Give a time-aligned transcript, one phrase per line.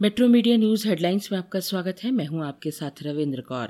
[0.00, 3.68] Metro media news headlines में आपका स्वागत है। मैं हूँ आपके साथ रविंद्र कौर।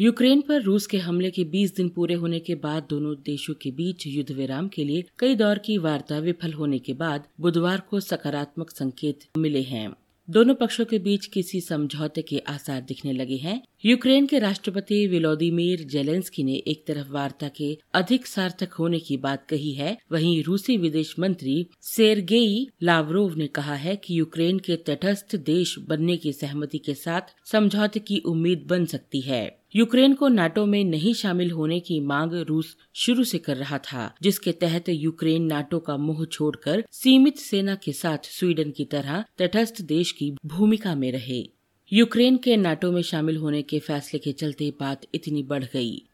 [0.00, 3.70] यूक्रेन पर रूस के हमले के 20 दिन पूरे होने के बाद दोनों देशों के
[3.70, 8.00] बीच युद्ध विराम के लिए कई दौर की वार्ता विफल होने के बाद बुधवार को
[8.00, 9.96] सकारात्मक संकेत मिले हैं।
[10.30, 15.82] दोनों पक्षों के बीच किसी समझौते के आसार दिखने लगे हैं। यूक्रेन के राष्ट्रपति विलोदिमीर
[15.82, 20.76] जेलेंस्की ने एक तरफ़ वार्ता के अधिक सार्थक होने की बात कही है, वहीं रूसी
[20.76, 26.78] विदेश मंत्री सेरगेई लावरोव ने कहा है कि यूक्रेन के तटस्थ देश बनने की सहमति
[26.78, 31.80] के साथ समझौते की उम्मीद बन सकती है। यूक्रेन को नाटो में नहीं शामिल होने
[31.80, 36.84] की मांग रूस शुरू से कर रहा था, जिसके तहत यूक्रेन नाटो का मुँह छोड़कर
[36.90, 41.50] सीमित सेना के साथ स्वीडन की तरह तटस्थ देश की भूमिका में रहे।
[41.92, 46.09] यूक्रेन के नाटो में शामिल होने के फैसले के चलते बात इतनी बढ़ गई।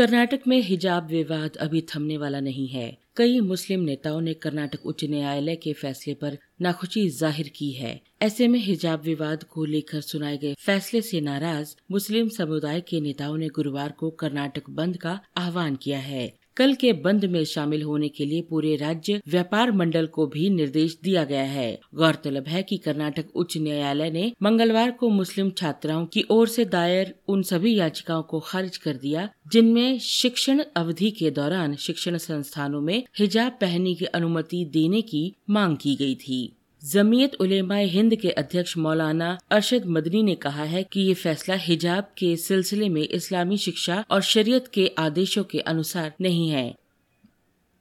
[0.00, 2.86] कर्नाटक में हिजाब विवाद अभी थमने वाला नहीं है।
[3.16, 8.48] कई मुस्लिम नेताओं ने कर्नाटक उच्च न्यायालय के फैसले पर नाखुशी ज़ाहिर की है। ऐसे
[8.48, 13.48] में हिजाब विवाद को लेकर सुनाए गए फैसले से नाराज़ मुस्लिम समुदाय के नेताओं ने
[13.48, 16.26] गुरुवार को कर्नाटक बंद का आह्वान किया है।
[16.60, 20.98] कल के बंद में शामिल होने के लिए पूरे राज्य व्यापार मंडल को भी निर्देश
[21.04, 26.24] दिया गया है। गौरतलब है कि कर्नाटक उच्च न्यायालय ने मंगलवार को मुस्लिम छात्राओं की
[26.30, 31.76] ओर से दायर उन सभी याचिकाओं को खारिज कर दिया, जिनमें शिक्षण अवधि के दौरान
[31.76, 37.84] शिक्षण संस्थानों में हिजाब पहनने की अनुमति देने की मांग की गई थी। जमीयत उलेमाए
[37.86, 42.88] हिंद के अध्यक्ष मौलाना अरशद मदनी ने कहा है कि ये फैसला हिजाब के सिलसिले
[42.88, 46.74] में इस्लामी शिक्षा और शरीयत के आदेशों के अनुसार नहीं है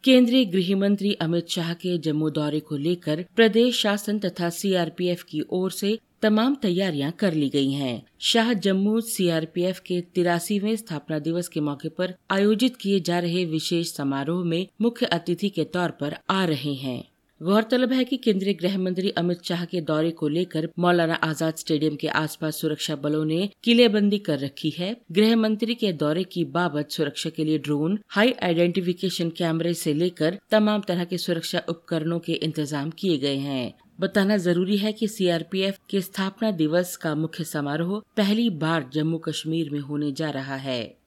[0.03, 5.41] केंद्रीय गृह मंत्री अमित शाह के जम्मू दौरे को लेकर प्रदेश शासन तथा सीआरपीएफ की
[5.51, 11.47] ओर से तमाम तैयारियाँ कर ली गई हैं। शाह जम्मू सीआरपीएफ के तिरासीवें स्थापना दिवस
[11.47, 16.15] के मौके पर आयोजित किए जा रहे विशेष समारोह में मुख्य अतिथि के तौर पर
[16.29, 17.03] आ रहे हैं
[17.41, 21.95] गौरतलब है कि केंद्रीय गृह मंत्री अमित शाह के दौरे को लेकर मौलाना आज़ाद स्टेडियम
[21.95, 26.91] के आसपास सुरक्षा बलों ने किलेबंदी कर रखी है। गृह मंत्री के दौरे की बाबत
[26.91, 32.33] सुरक्षा के लिए ड्रोन, हाई आइडेंटिफिकेशन कैमरे से लेकर तमाम तरह के सुरक्षा उपकरणों के
[32.33, 37.99] इंतज़ाम किए गए हैं। बताना ज़रूरी है कि सीआरपीएफ के स्थापना दिवस का मुख्य समारोह
[38.17, 40.98] पहली बार जम्मू कश्मीर में होने जा रहा है।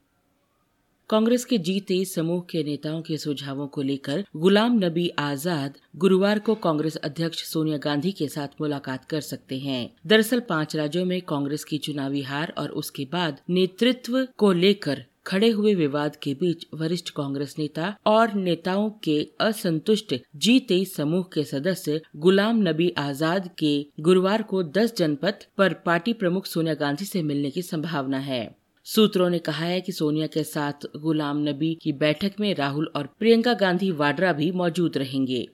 [1.12, 6.39] कांग्रेस के जी तेईस समूह के नेताओं के सुझावों को लेकर गुलाम नबी आज़ाद गुरुवार
[6.39, 11.21] को कांग्रेस अध्यक्ष सोनिया गांधी के साथ मुलाकात कर सकते हैं। दरअसल पाँच राज्यों में
[11.22, 16.67] कांग्रेस की चुनावी हार और उसके बाद नेतृत्व को लेकर खड़े हुए विवाद के बीच
[16.75, 23.51] वरिष्ठ कांग्रेस नेता और नेताओं के असंतुष्ट जी तेईस समूह के सदस्य गुलाम नबी आज़ाद
[23.59, 28.43] के गुरुवार को 10 जनपद पर पार्टी प्रमुख सोनिया गांधी से मिलने की संभावना है।
[28.84, 33.06] सूत्रों ने कहा है कि सोनिया के साथ गुलाम नबी की बैठक में राहुल और
[33.06, 35.48] प्रियंका गांधी वाड्रा भी मौजूद रहेंगे।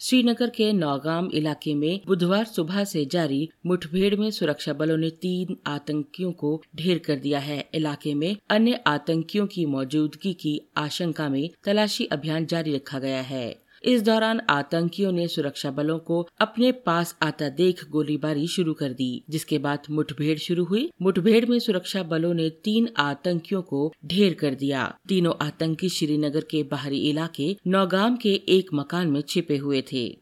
[0.00, 5.56] श्रीनगर के नौगाम इलाके में बुधवार सुबह से जारी मुठभेड़ में सुरक्षा बलों ने तीन
[5.66, 11.50] आतंकियों को ढेर कर दिया है। इलाके में अन्य आतंकियों की मौजूदगी की आशंका में
[11.64, 17.18] तलाशी अभियान जारी रखा गया है। इस दौरान आतंकियों ने सुरक्षा बलों को अपने पास
[17.22, 22.34] आता देख गोलीबारी शुरू कर दी, जिसके बाद मुठभेड़ शुरू हुई। मुठभेड़ में सुरक्षा बलों
[22.34, 28.34] ने तीन आतंकियों को ढेर कर दिया। तीनों आतंकी श्रीनगर के बाहरी इलाके नौगाम के
[28.48, 30.21] एक मकान में छिपे हुए थे।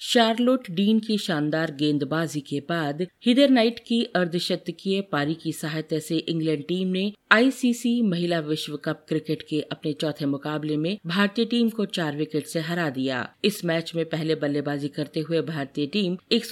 [0.00, 6.16] शार्लोट डीन की शानदार गेंदबाजी के बाद हिदर नाइट की अर्धशतकीय पारी की सहायता से
[6.18, 11.68] इंग्लैंड टीम ने आईसीसी महिला विश्व कप क्रिकेट के अपने चौथे मुकाबले में भारतीय टीम
[11.70, 16.16] को चार विकेट से हरा दिया। इस मैच में पहले बल्लेबाजी करते हुए भारतीय टीम
[16.32, 16.44] एक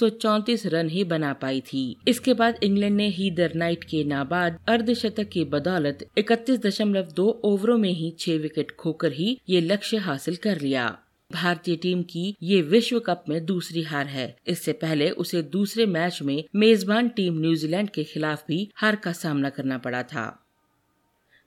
[0.65, 5.45] रन ही बना पाई थी। इसके बाद इंग्लैंड ने हीदर नाइट के नाबाद अर्धशतक की
[5.49, 10.61] बदौलत इकतीस दशमलव दो ओवरों में ही छह विकेट खोकर ही ये लक्ष्य हासिल कर
[10.61, 10.97] लिया।
[11.31, 16.21] भारतीय टीम की ये विश्व कप में दूसरी हार है। इससे पहले उसे दूसरे मैच
[16.21, 20.48] में मेजबान टीम न्यूजीलैंड के खिलाफ भी हार का सामना करना पड़ा था।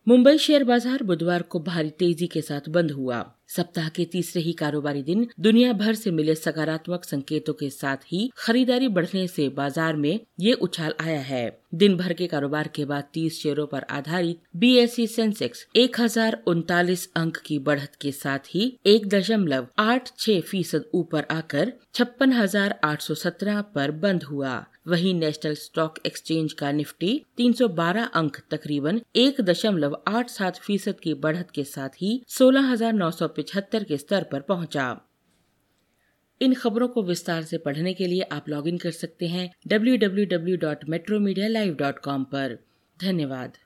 [0.06, 4.52] मुंबई शेयर बाज़ार बुधवार को भारी तेज़ी के साथ बंद हुआ। सप्ताह के तीसरे ही
[4.52, 9.96] कारोबारी दिन दुनिया भर से मिले सकारात्मक संकेतों के साथ ही खरीदारी बढ़ने से बाज़ार
[9.96, 14.40] में ये उछाल आया है। दिन भर के कारोबार के बाद 30 शेयरों पर आधारित
[14.56, 20.40] बीएसई सेंसेक्स एक हज़ार उनतालीस अंक की बढ़त के साथ ही एक दशमलव आठ छह
[20.42, 26.70] फ़ीसद ऊपर आकर छप्पन हज़ार आठ सौ सत्रह बंद हुआ। वहीं नेशनल स्टॉक एक्सचेंज का
[26.72, 32.70] निफ्टी 312 अंक तकरीबन एक दशमलव आठ सात फ़ीसद की बढ़त के साथ ही सोलह
[32.70, 34.86] हज़ार नौ सौ पिछहत्तर के स्तर पर पहुँचा।
[36.40, 40.56] इन खबरों को विस्तार से पढ़ने के लिए आप लॉगिन कर सकते हैं डब्ल्यू
[42.32, 42.58] पर
[43.00, 43.58] धन्यवाद